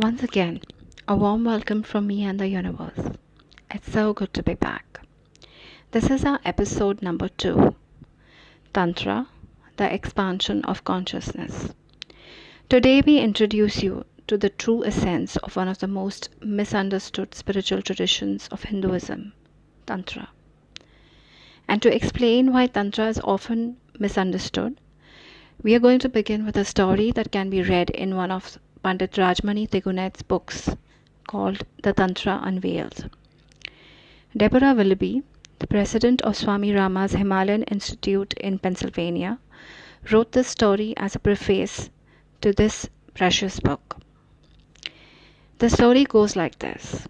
[0.00, 0.60] Once again,
[1.08, 3.16] a warm welcome from me and the universe.
[3.68, 5.00] It's so good to be back.
[5.90, 7.74] This is our episode number two
[8.72, 9.26] Tantra,
[9.76, 11.74] the expansion of consciousness.
[12.68, 17.82] Today, we introduce you to the true essence of one of the most misunderstood spiritual
[17.82, 19.32] traditions of Hinduism,
[19.84, 20.28] Tantra.
[21.66, 24.80] And to explain why Tantra is often misunderstood,
[25.60, 28.60] we are going to begin with a story that can be read in one of
[28.82, 30.70] Pandit Rajmani Tigunait's books
[31.26, 33.10] called The Tantra Unveiled.
[34.36, 35.22] Deborah Willoughby,
[35.58, 39.38] the president of Swami Rama's Himalayan Institute in Pennsylvania,
[40.10, 41.90] wrote this story as a preface
[42.40, 43.96] to this precious book.
[45.58, 47.08] The story goes like this.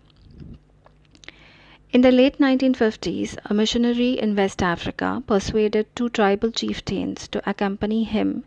[1.90, 8.04] In the late 1950s, a missionary in West Africa persuaded two tribal chieftains to accompany
[8.04, 8.44] him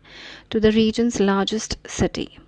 [0.50, 2.38] to the region's largest city.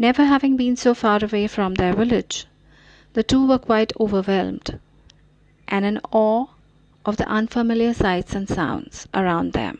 [0.00, 2.46] Never having been so far away from their village,
[3.12, 4.80] the two were quite overwhelmed
[5.68, 6.46] and in awe
[7.04, 9.78] of the unfamiliar sights and sounds around them.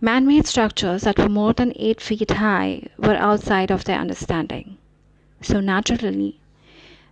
[0.00, 4.78] Man made structures that were more than eight feet high were outside of their understanding,
[5.40, 6.40] so naturally,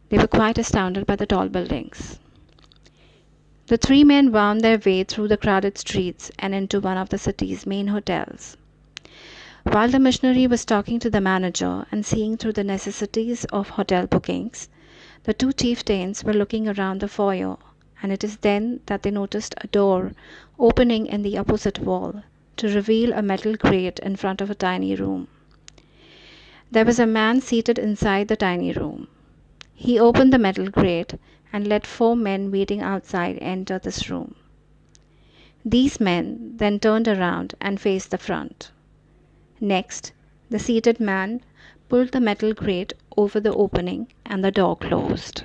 [0.09, 2.19] they were quite astounded by the tall buildings.
[3.69, 7.19] The three men wound their way through the crowded streets and into one of the
[7.19, 8.57] city's main hotels.
[9.71, 14.07] While the missionary was talking to the manager and seeing through the necessities of hotel
[14.07, 14.71] bookings,
[15.25, 17.59] the two chieftains were looking around the foyer,
[18.03, 20.13] and it is then that they noticed a door
[20.59, 22.23] opening in the opposite wall
[22.57, 25.29] to reveal a metal grate in front of a tiny room.
[26.71, 29.09] There was a man seated inside the tiny room.
[29.75, 31.13] He opened the metal grate
[31.53, 34.35] and let four men waiting outside enter this room.
[35.63, 38.71] These men then turned around and faced the front.
[39.61, 40.13] Next,
[40.51, 41.41] the seated man
[41.89, 45.43] pulled the metal grate over the opening and the door closed.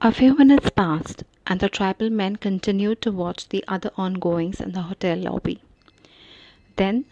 [0.00, 4.72] A few minutes passed and the tribal men continued to watch the other ongoings in
[4.72, 5.60] the hotel lobby.
[6.76, 7.04] Then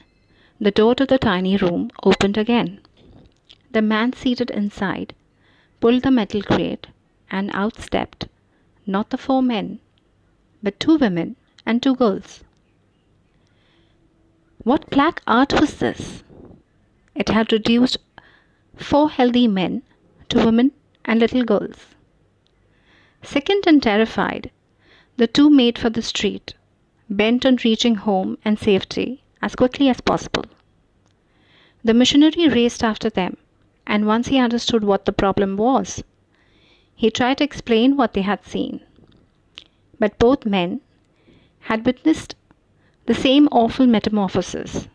[0.60, 2.80] the door to the tiny room opened again.
[3.70, 5.14] The man seated inside
[5.80, 6.86] pulled the metal grate
[7.30, 8.26] and out stepped
[8.86, 9.78] not the four men,
[10.62, 12.42] but two women and two girls.
[14.68, 16.22] What black art was this?
[17.14, 17.96] It had reduced
[18.76, 19.82] four healthy men
[20.28, 20.72] to women
[21.06, 21.94] and little girls.
[23.22, 24.50] Sickened and terrified,
[25.16, 26.52] the two made for the street,
[27.08, 30.44] bent on reaching home and safety as quickly as possible.
[31.82, 33.38] The missionary raced after them,
[33.86, 36.04] and once he understood what the problem was,
[36.94, 38.82] he tried to explain what they had seen.
[39.98, 40.82] But both men
[41.60, 42.34] had witnessed
[43.08, 44.86] the same awful metamorphosis,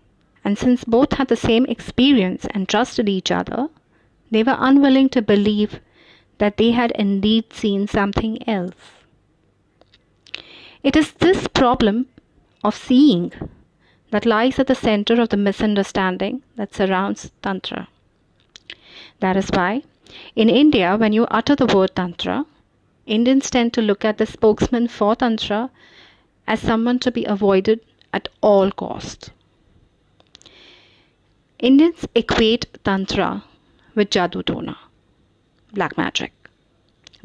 [0.46, 3.70] and since both had the same experience and trusted each other,
[4.30, 5.80] they were unwilling to believe
[6.38, 8.76] that they had indeed seen something else.
[10.84, 12.06] It is this problem
[12.64, 13.34] of seeing
[14.12, 17.88] that lies at the center of the misunderstanding that surrounds Tantra.
[19.22, 19.82] That is why,
[20.36, 22.46] in India, when you utter the word Tantra,
[23.08, 25.72] Indians tend to look at the spokesman for Tantra
[26.46, 27.80] as someone to be avoided
[28.14, 29.32] at all costs.
[31.60, 33.44] Indians equate Tantra
[33.96, 34.78] with Jadoo Tona,
[35.74, 36.32] black magic,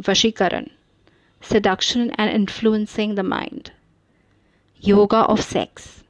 [0.01, 0.71] Vashikaran,
[1.41, 3.73] seduction and influencing the mind,
[4.81, 6.03] yoga of sex,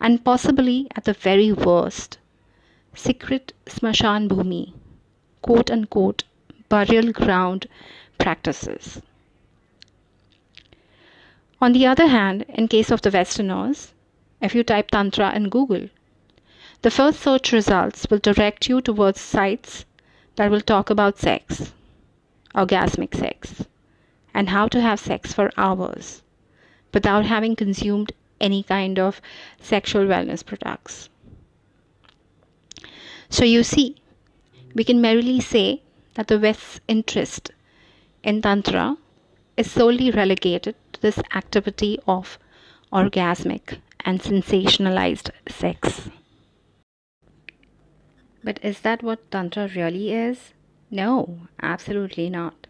[0.00, 2.18] and possibly at the very worst,
[2.94, 4.72] secret smashan bhumi,
[5.42, 6.24] quote unquote,
[6.68, 7.66] burial ground
[8.18, 9.00] practices.
[11.60, 13.92] On the other hand, in case of the Westerners,
[14.40, 15.88] if you type Tantra in Google,
[16.82, 19.84] the first search results will direct you towards sites
[20.36, 21.72] that will talk about sex,
[22.54, 23.64] orgasmic sex,
[24.32, 26.22] and how to have sex for hours
[26.94, 29.20] without having consumed any kind of
[29.60, 31.08] sexual wellness products.
[33.28, 33.96] So you see,
[34.74, 35.82] we can merely say
[36.14, 37.50] that the West's interest
[38.22, 38.96] in Tantra
[39.58, 42.38] is solely relegated to this activity of
[42.92, 46.08] orgasmic and sensationalized sex.
[48.44, 50.54] But is that what Tantra really is?
[50.92, 52.68] No, absolutely not.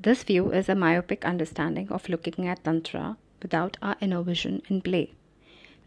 [0.00, 4.80] This view is a myopic understanding of looking at Tantra without our inner vision in
[4.80, 5.12] play.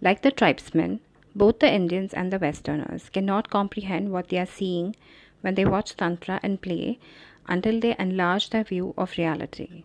[0.01, 1.01] Like the tribesmen,
[1.35, 4.95] both the Indians and the Westerners cannot comprehend what they are seeing
[5.41, 6.97] when they watch Tantra in play
[7.45, 9.83] until they enlarge their view of reality.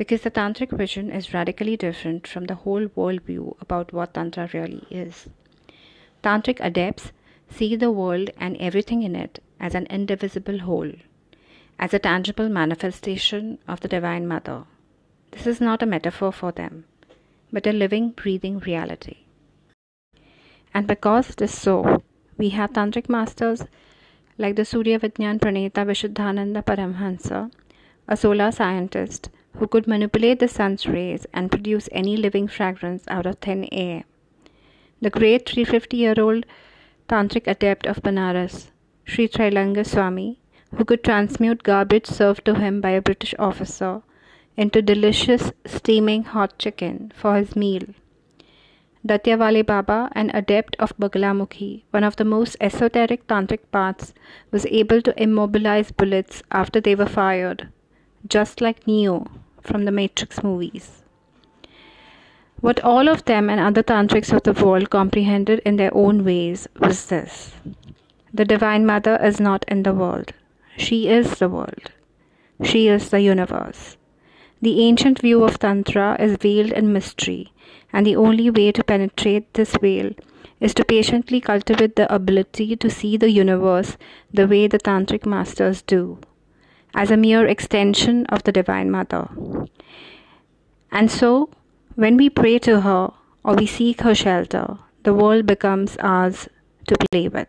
[0.00, 4.48] Because the Tantric vision is radically different from the whole world view about what Tantra
[4.54, 5.28] really is.
[6.22, 7.12] Tantric adepts
[7.50, 10.92] see the world and everything in it as an indivisible whole,
[11.78, 14.62] as a tangible manifestation of the Divine Mother.
[15.32, 16.86] This is not a metaphor for them,
[17.52, 19.18] but a living, breathing reality.
[20.72, 22.02] And because it is so,
[22.38, 23.64] we have Tantric masters
[24.38, 27.52] like the Surya Vijnan Praneta Vishuddhananda Paramhansa,
[28.08, 33.26] a solar scientist who could manipulate the sun's rays and produce any living fragrance out
[33.26, 34.04] of thin air.
[35.00, 36.46] The great 350 year old
[37.08, 38.70] Tantric adept of Banaras,
[39.04, 40.38] Sri Trilanga Swami,
[40.76, 44.02] who could transmute garbage served to him by a British officer
[44.56, 47.82] into delicious steaming hot chicken for his meal.
[49.06, 54.12] Datyawale Baba, an adept of Baglamukhi, one of the most esoteric tantric paths,
[54.50, 57.68] was able to immobilize bullets after they were fired,
[58.28, 59.26] just like Neo
[59.62, 61.02] from the Matrix movies.
[62.60, 66.68] What all of them and other tantrics of the world comprehended in their own ways
[66.78, 67.54] was this
[68.32, 70.32] the Divine Mother is not in the world,
[70.76, 71.90] she is the world,
[72.62, 73.96] she is the universe.
[74.62, 77.50] The ancient view of Tantra is veiled in mystery,
[77.92, 80.12] and the only way to penetrate this veil
[80.60, 83.96] is to patiently cultivate the ability to see the universe
[84.32, 86.18] the way the Tantric masters do,
[86.94, 89.28] as a mere extension of the Divine Mother.
[90.90, 91.50] And so,
[91.94, 93.12] when we pray to her
[93.44, 96.48] or we seek her shelter, the world becomes ours
[96.86, 97.48] to play with.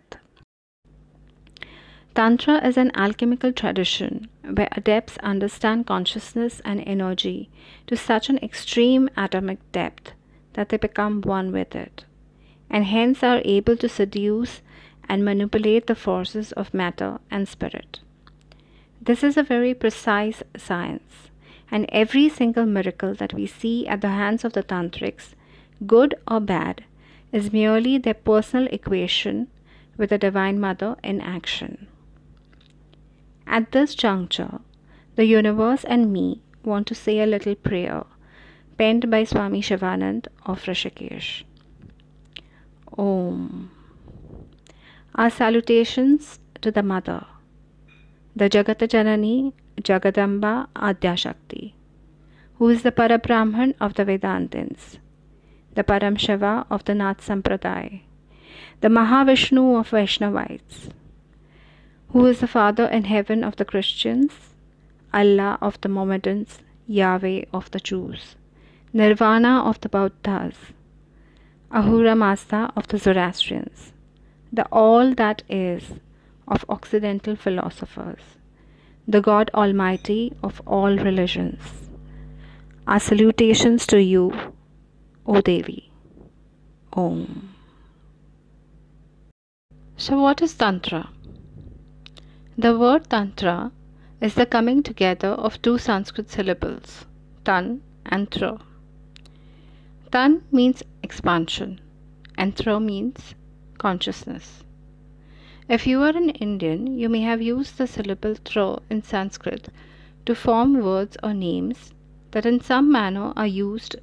[2.13, 7.49] Tantra is an alchemical tradition where adepts understand consciousness and energy
[7.87, 10.11] to such an extreme atomic depth
[10.53, 12.03] that they become one with it,
[12.69, 14.61] and hence are able to seduce
[15.07, 17.99] and manipulate the forces of matter and spirit.
[19.03, 21.31] This is a very precise science,
[21.71, 25.33] and every single miracle that we see at the hands of the tantrics,
[25.87, 26.83] good or bad,
[27.31, 29.47] is merely their personal equation
[29.97, 31.87] with the Divine Mother in action.
[33.47, 34.59] At this juncture,
[35.15, 38.03] the universe and me want to say a little prayer
[38.77, 41.43] penned by Swami Shivanand of Rishikesh.
[42.97, 43.71] Om.
[45.15, 47.25] Our salutations to the Mother,
[48.33, 49.51] the Jagata Janani
[49.81, 51.73] Jagadamba Adyashakti,
[52.55, 54.99] who is the Parabrahman of the Vedantins,
[55.75, 58.01] the Param Shiva of the Nath Sampradaya,
[58.79, 60.89] the Mahavishnu of Vaishnavites,
[62.09, 64.31] who is the Father in heaven of the Christians,
[65.13, 68.35] Allah of the Mohammedans, Yahweh of the Jews,
[68.93, 70.55] Nirvana of the Buddhas,
[71.69, 73.91] Ahura Mazda of the Zoroastrians,
[74.53, 75.99] the all that is
[76.51, 78.19] of Occidental philosophers,
[79.07, 81.61] the God Almighty of all religions.
[82.85, 84.23] Our salutations to you,
[85.25, 85.89] O Devi.
[86.91, 87.55] Om.
[89.95, 91.09] So, what is Tantra?
[92.57, 93.71] The word Tantra
[94.19, 97.05] is the coming together of two Sanskrit syllables,
[97.45, 98.59] Tan and Tra.
[100.11, 101.79] Tan means expansion,
[102.37, 103.35] and Tra means
[103.77, 104.65] consciousness.
[105.69, 109.69] If you are an Indian, you may have used the syllable tr in Sanskrit
[110.25, 111.93] to form words or names
[112.31, 113.95] that in some manner are used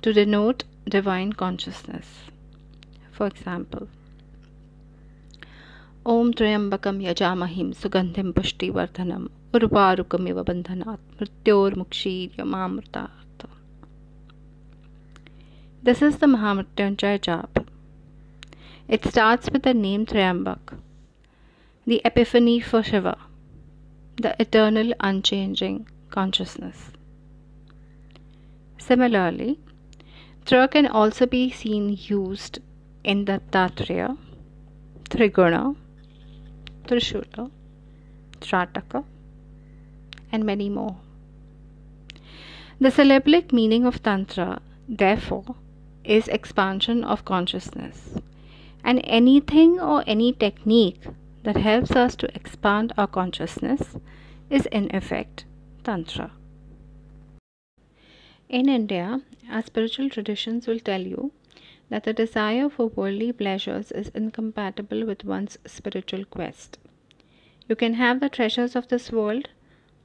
[0.00, 2.30] to denote divine consciousness.
[3.10, 3.88] For example,
[6.06, 13.10] Om Triambakam Yajamahim Sugandhim Pushtivardhanam Urvarukamiva Bandhanat Mrityormukshirya
[15.82, 17.66] This is the Mahamrityunjaya Jap.
[18.88, 20.78] It starts with the name Triambak
[21.84, 23.16] the epiphany for Shiva,
[24.16, 26.90] the eternal unchanging consciousness.
[28.78, 29.58] Similarly,
[30.44, 32.60] Tra can also be seen used
[33.02, 34.16] in the Tatriya,
[35.10, 35.74] Triguna,
[36.86, 37.50] Trishula,
[38.40, 39.04] Trataka,
[40.30, 40.96] and many more.
[42.80, 45.56] The syllabic meaning of Tantra, therefore,
[46.04, 48.14] is expansion of consciousness,
[48.84, 51.00] and anything or any technique
[51.42, 53.96] that helps us to expand our consciousness
[54.48, 55.44] is in effect
[55.84, 56.32] Tantra.
[58.48, 61.32] In India, our spiritual traditions will tell you
[61.88, 66.78] that the desire for worldly pleasures is incompatible with one's spiritual quest.
[67.68, 69.48] You can have the treasures of this world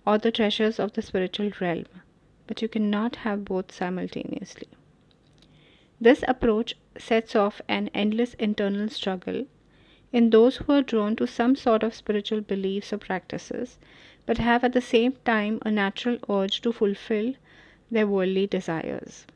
[0.06, 1.86] or the treasures of the spiritual realm,
[2.48, 4.70] but you cannot have both simultaneously.
[6.00, 9.46] This approach sets off an endless internal struggle
[10.14, 13.78] in those who are drawn to some sort of spiritual beliefs or practices,
[14.26, 17.34] but have at the same time a natural urge to fulfill
[17.92, 19.28] their worldly desires.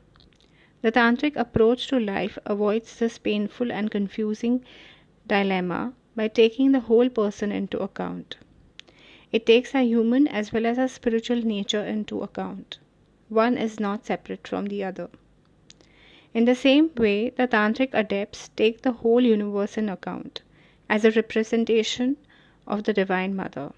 [0.80, 4.64] The tantric approach to life avoids this painful and confusing
[5.26, 8.38] dilemma by taking the whole person into account.
[9.30, 12.78] It takes our human as well as our spiritual nature into account.
[13.28, 15.10] One is not separate from the other.
[16.32, 20.40] In the same way, the Tantric adepts take the whole universe in account
[20.88, 22.16] as a representation
[22.66, 23.72] of the Divine Mother.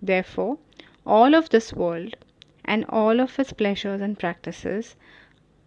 [0.00, 0.58] Therefore,
[1.06, 2.16] all of this world
[2.64, 4.96] and all of its pleasures and practices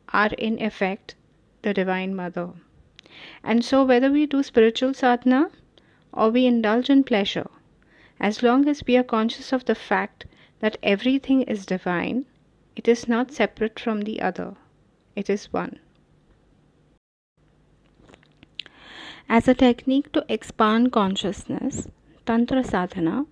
[0.09, 1.15] are in effect
[1.61, 2.53] the Divine Mother.
[3.43, 5.49] And so, whether we do spiritual sadhana
[6.13, 7.49] or we indulge in pleasure,
[8.19, 10.25] as long as we are conscious of the fact
[10.59, 12.25] that everything is divine,
[12.75, 14.55] it is not separate from the other,
[15.15, 15.79] it is one.
[19.29, 21.89] As a technique to expand consciousness,
[22.25, 23.25] Tantra sadhana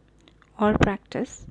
[0.59, 1.45] or practice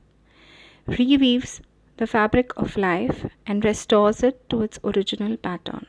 [0.86, 1.62] reweaves
[1.96, 5.86] the fabric of life and restores it to its original pattern.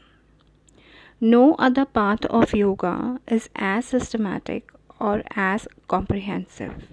[1.19, 6.87] No other part of yoga is as systematic or as comprehensive.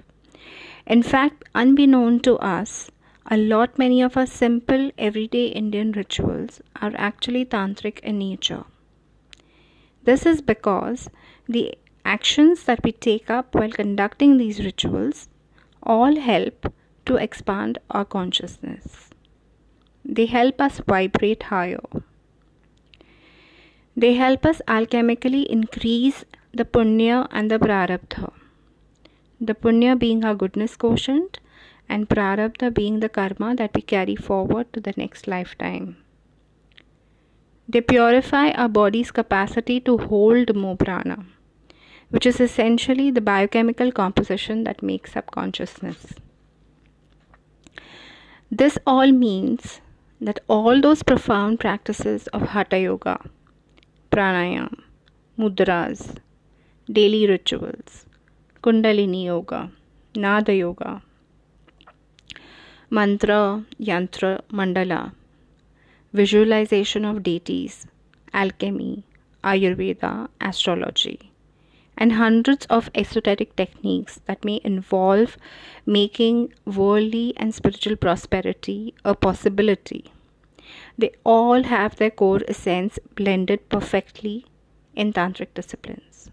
[0.86, 2.90] In fact, unbeknown to us,
[3.30, 8.64] a lot many of our simple everyday Indian rituals are actually tantric in nature.
[10.04, 11.08] This is because
[11.48, 15.28] the actions that we take up while conducting these rituals
[15.82, 16.72] all help
[17.06, 19.10] to expand our consciousness.
[20.04, 21.80] They help us vibrate higher.
[23.96, 28.32] They help us alchemically increase the punya and the prarabdha.
[29.40, 31.40] The punya being our goodness quotient,
[31.88, 35.96] and prarabdha being the karma that we carry forward to the next lifetime.
[37.72, 41.24] They purify our body's capacity to hold more prana,
[42.10, 46.12] which is essentially the biochemical composition that makes up consciousness.
[48.50, 49.80] This all means
[50.20, 53.18] that all those profound practices of Hatha Yoga,
[54.10, 54.82] pranayam,
[55.38, 56.18] mudras,
[56.92, 58.04] daily rituals,
[58.62, 59.70] Kundalini Yoga,
[60.14, 61.00] Nada Yoga,
[62.90, 65.14] mantra, yantra, mandala,
[66.12, 67.86] visualization of deities,
[68.32, 69.04] alchemy,
[69.42, 71.32] Ayurveda, astrology
[71.96, 75.36] and hundreds of esoteric techniques that may involve
[75.84, 80.12] making worldly and spiritual prosperity a possibility.
[80.96, 84.46] They all have their core essence blended perfectly
[84.94, 86.30] in tantric disciplines.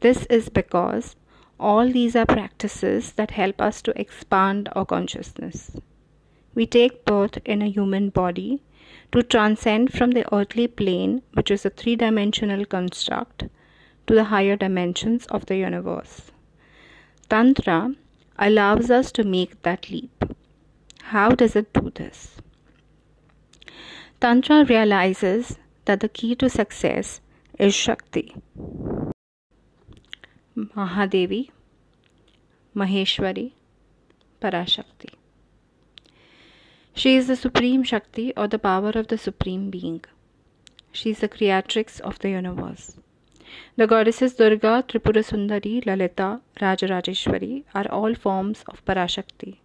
[0.00, 1.16] This is because
[1.58, 5.76] all these are practices that help us to expand our consciousness.
[6.54, 8.62] We take birth in a human body
[9.12, 13.44] to transcend from the earthly plane, which is a three dimensional construct,
[14.06, 16.30] to the higher dimensions of the universe.
[17.28, 17.94] Tantra
[18.38, 20.24] allows us to make that leap.
[21.02, 22.36] How does it do this?
[24.20, 27.20] Tantra realizes that the key to success
[27.58, 28.36] is Shakti.
[30.56, 31.50] Mahadevi,
[32.76, 33.52] Maheshwari,
[34.40, 35.19] Parashakti.
[37.00, 40.04] She is the supreme Shakti or the power of the supreme being.
[40.92, 42.98] She is the creatrix of the universe.
[43.76, 49.56] The goddesses Durga, Tripura Sundari, Lalita, Rajarajeshwari are all forms of Parashakti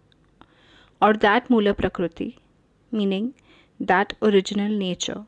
[1.02, 2.38] or that Mula Prakriti,
[2.90, 3.34] meaning
[3.78, 5.26] that original nature.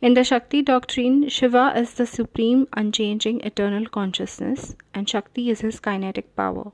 [0.00, 5.80] In the Shakti doctrine, Shiva is the supreme, unchanging, eternal consciousness, and Shakti is his
[5.80, 6.70] kinetic power,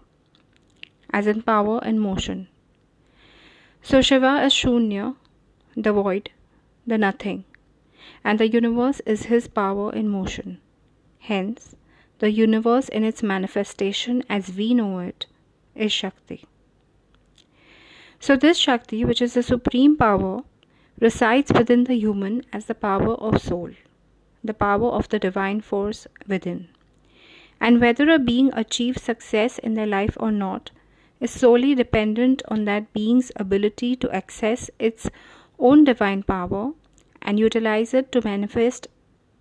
[1.11, 2.49] as in power and motion.
[3.82, 5.16] So Shiva is Shunya,
[5.76, 6.30] the void,
[6.87, 7.44] the nothing,
[8.25, 10.61] and the universe is his power in motion.
[11.20, 11.76] Hence,
[12.18, 15.26] the universe in its manifestation as we know it
[15.75, 16.44] is Shakti.
[18.20, 20.42] So, this Shakti, which is the supreme power,
[21.00, 23.70] resides within the human as the power of soul,
[24.42, 26.68] the power of the divine force within.
[27.61, 30.73] And whether a being achieves success in their life or not
[31.21, 35.11] is solely dependent on that being's ability to access its
[35.59, 36.73] own divine power
[37.23, 38.87] and utilize it to manifest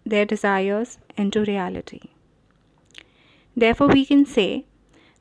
[0.05, 2.01] their desires into reality.
[3.55, 4.65] Therefore, we can say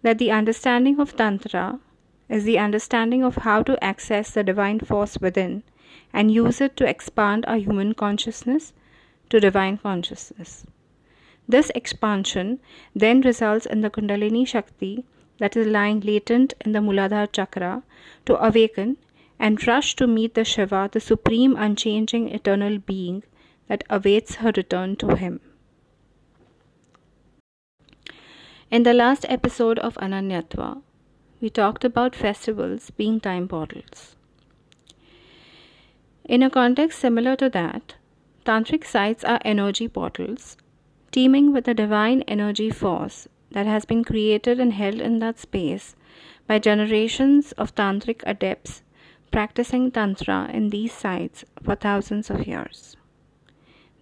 [0.02, 1.80] that the understanding of Tantra
[2.28, 5.62] is the understanding of how to access the divine force within
[6.12, 8.72] and use it to expand our human consciousness
[9.30, 10.64] to divine consciousness.
[11.48, 12.58] This expansion
[12.94, 15.04] then results in the Kundalini Shakti
[15.38, 17.82] that is lying latent in the Muladhara chakra
[18.24, 18.96] to awaken
[19.38, 23.22] and rush to meet the Shiva, the supreme, unchanging, eternal being
[23.68, 25.40] that awaits her return to him.
[28.70, 30.82] In the last episode of Ananyatva,
[31.40, 34.16] we talked about festivals being time portals.
[36.24, 37.94] In a context similar to that,
[38.44, 40.56] tantric sites are energy portals,
[41.12, 45.96] teeming with a divine energy force that has been created and held in that space
[46.46, 48.82] by generations of tantric adepts
[49.30, 52.98] practicing Tantra in these sites for thousands of years.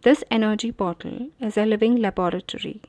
[0.03, 2.83] This energy portal is a living laboratory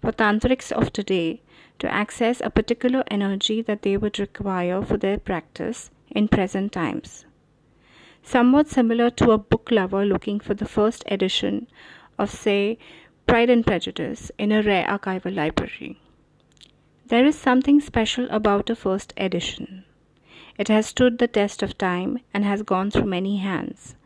[0.00, 1.42] for tantrics of today
[1.78, 7.26] to access a particular energy that they would require for their practice in present times.
[8.22, 11.68] Somewhat similar to a book lover looking for the first edition
[12.18, 12.78] of, say,
[13.28, 16.00] Pride and Prejudice in a rare archival library.
[17.08, 19.84] There is something special about a first edition.
[20.56, 23.96] It has stood the test of time and has gone through many hands,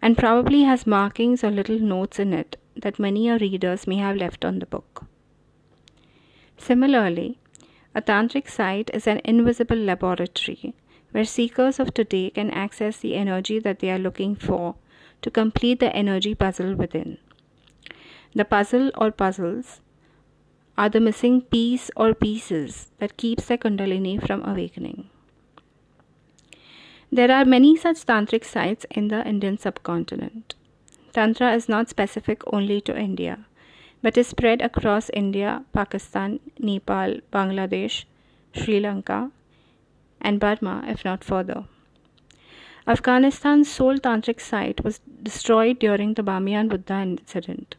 [0.00, 4.14] and probably has markings or little notes in it that many a readers may have
[4.16, 5.04] left on the book.
[6.56, 7.40] Similarly,
[7.92, 10.74] a tantric site is an invisible laboratory
[11.10, 14.76] where seekers of today can access the energy that they are looking for
[15.22, 17.18] to complete the energy puzzle within.
[18.34, 19.80] The puzzle or puzzles
[20.78, 25.10] are the missing piece or pieces that keeps the kundalini from awakening.
[27.12, 30.54] There are many such tantric sites in the Indian subcontinent.
[31.12, 33.44] Tantra is not specific only to India
[34.02, 38.04] but is spread across India, Pakistan, Nepal, Bangladesh,
[38.54, 39.30] Sri Lanka,
[40.20, 41.64] and Burma, if not further.
[42.86, 47.76] Afghanistan's sole tantric site was destroyed during the Bamiyan Buddha incident,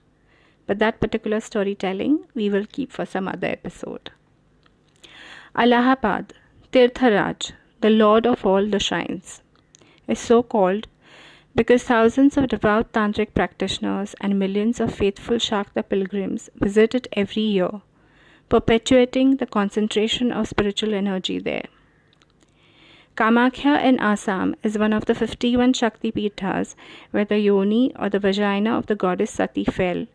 [0.71, 4.09] but that particular storytelling we will keep for some other episode.
[5.53, 6.33] Allahabad,
[6.71, 7.51] Tirtharaj,
[7.81, 9.41] the lord of all the shrines,
[10.07, 10.87] is so called
[11.53, 17.43] because thousands of devout tantric practitioners and millions of faithful Shakta pilgrims visit it every
[17.43, 17.81] year,
[18.47, 21.65] perpetuating the concentration of spiritual energy there.
[23.17, 26.75] Kamakhya in Assam is one of the 51 Shakti Pithas
[27.11, 30.07] where the yoni or the vagina of the goddess Sati fell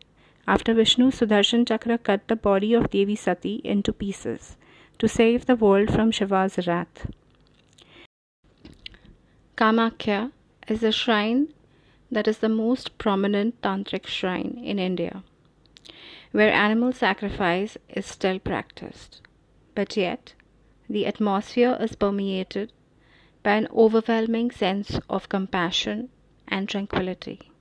[0.47, 4.55] after Vishnu Sudarshan Chakra cut the body of Devi Sati into pieces
[4.97, 7.11] to save the world from Shiva's wrath.
[9.57, 10.31] Kamakhya
[10.67, 11.49] is a shrine
[12.09, 15.23] that is the most prominent tantric shrine in India,
[16.31, 19.21] where animal sacrifice is still practiced.
[19.75, 20.33] But yet,
[20.89, 22.71] the atmosphere is permeated
[23.43, 26.09] by an overwhelming sense of compassion
[26.47, 27.51] and tranquility.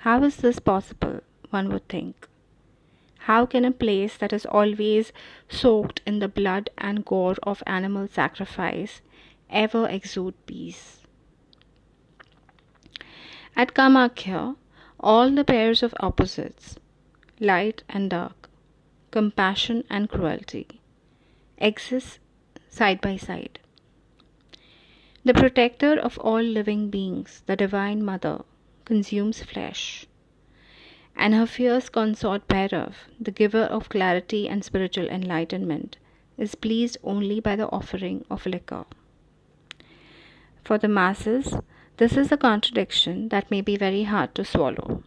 [0.00, 1.20] How is this possible,
[1.54, 2.28] one would think?
[3.30, 5.12] How can a place that is always
[5.48, 9.00] soaked in the blood and gore of animal sacrifice
[9.48, 11.00] ever exude peace?
[13.56, 14.56] At Kamakhya,
[15.00, 16.76] all the pairs of opposites,
[17.40, 18.50] light and dark,
[19.10, 20.66] compassion and cruelty,
[21.56, 22.18] exist
[22.68, 23.60] side by side.
[25.24, 28.42] The protector of all living beings, the Divine Mother,
[28.84, 30.06] consumes flesh,
[31.16, 35.96] and her fierce consort Bhairav, the giver of clarity and spiritual enlightenment,
[36.36, 38.84] is pleased only by the offering of liquor.
[40.64, 41.54] For the masses,
[41.96, 45.02] this is a contradiction that may be very hard to swallow.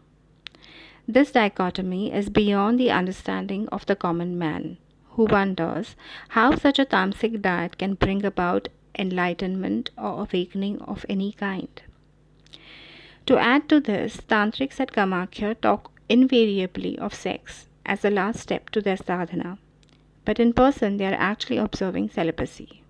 [1.08, 4.78] This dichotomy is beyond the understanding of the common man,
[5.12, 5.96] who wonders
[6.30, 11.82] how such a tamasic diet can bring about enlightenment or awakening of any kind.
[13.26, 18.70] To add to this, tantrics at Kamakhya talk invariably of sex as the last step
[18.72, 19.58] to their sadhana,
[20.26, 22.82] but in person they are actually observing celibacy.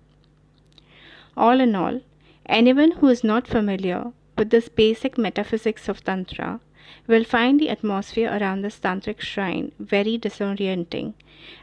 [1.36, 2.00] All in all,
[2.48, 6.60] Anyone who is not familiar with this basic metaphysics of Tantra
[7.06, 11.12] will find the atmosphere around this tantric shrine very disorienting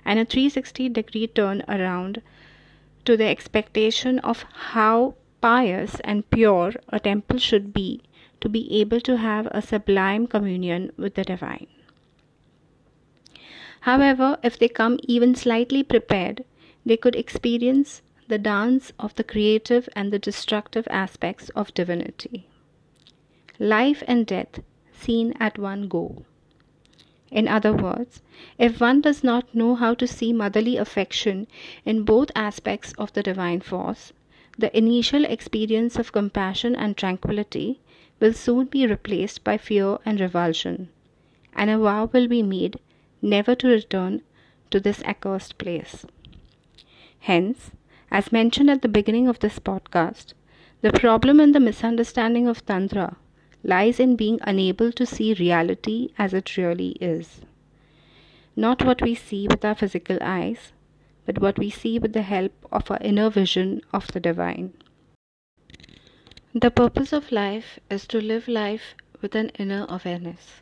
[0.05, 2.21] and a 360 degree turn around
[3.03, 8.03] to the expectation of how pious and pure a temple should be
[8.41, 11.67] to be able to have a sublime communion with the divine.
[13.81, 16.43] However, if they come even slightly prepared,
[16.85, 22.47] they could experience the dance of the creative and the destructive aspects of divinity.
[23.59, 24.59] Life and death
[24.91, 26.25] seen at one go.
[27.31, 28.21] In other words,
[28.57, 31.47] if one does not know how to see motherly affection
[31.85, 34.13] in both aspects of the divine force,
[34.57, 37.79] the initial experience of compassion and tranquility
[38.19, 40.89] will soon be replaced by fear and revulsion,
[41.53, 42.79] and a vow will be made
[43.21, 44.21] never to return
[44.71, 46.05] to this accursed place.
[47.19, 47.71] Hence,
[48.11, 50.33] as mentioned at the beginning of this podcast,
[50.81, 53.17] the problem and the misunderstanding of Tantra
[53.63, 57.41] lies in being unable to see reality as it really is.
[58.55, 60.71] Not what we see with our physical eyes,
[61.25, 64.73] but what we see with the help of our inner vision of the divine.
[66.57, 70.61] The purpose of life is to live life with an inner awareness.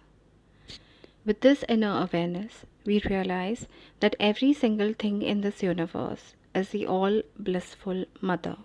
[1.23, 3.67] With this inner awareness, we realize
[3.99, 8.57] that every single thing in this universe is the all blissful Mother.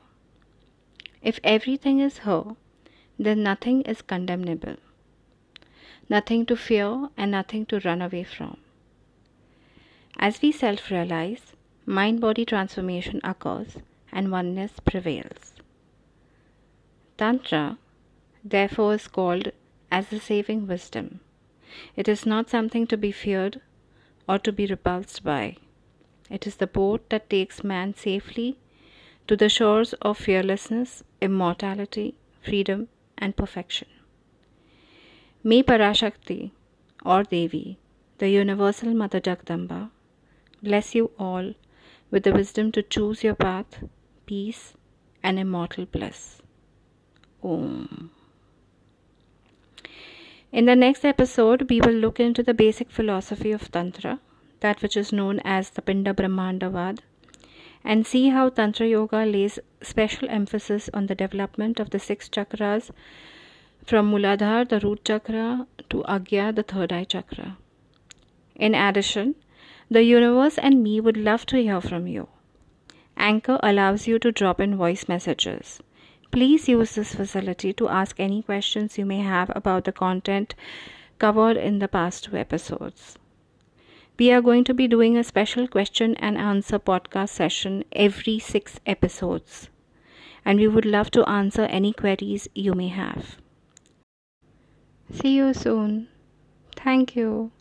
[1.23, 2.57] If everything is her,
[3.19, 4.77] then nothing is condemnable,
[6.09, 8.57] nothing to fear, and nothing to run away from.
[10.19, 11.53] As we self realize,
[11.85, 13.77] mind body transformation occurs
[14.11, 15.58] and oneness prevails.
[17.19, 17.79] Tantra,
[18.43, 19.53] therefore, is called
[19.91, 21.21] as the saving wisdom
[21.97, 23.61] it is not something to be feared
[24.29, 25.57] or to be repulsed by.
[26.31, 28.59] It is the boat that takes man safely
[29.27, 33.89] to the shores of fearlessness, immortality, freedom, and perfection.
[35.43, 36.53] May Parashakti
[37.05, 37.79] or Devi,
[38.19, 39.91] the Universal Mother Jagdamba,
[40.63, 41.55] bless you all
[42.11, 43.85] with the wisdom to choose your path,
[44.27, 44.75] peace,
[45.23, 46.43] and immortal bliss.
[47.43, 48.11] Om.
[50.51, 54.19] In the next episode, we will look into the basic philosophy of Tantra,
[54.61, 57.01] that which is known as the Pinda Brahmandavad,
[57.85, 62.91] and see how Tantra Yoga lays special emphasis on the development of the six chakras
[63.85, 67.57] from Muladhara, the root chakra, to Agya, the third eye chakra.
[68.57, 69.35] In addition,
[69.91, 72.29] the universe and me would love to hear from you.
[73.17, 75.81] Anchor allows you to drop in voice messages.
[76.31, 80.55] Please use this facility to ask any questions you may have about the content
[81.19, 83.19] covered in the past two episodes.
[84.19, 88.81] We are going to be doing a special question and answer podcast session every six
[88.85, 89.69] episodes,
[90.45, 93.39] and we would love to answer any queries you may have.
[95.13, 96.09] See you soon.
[96.77, 97.53] Thank you.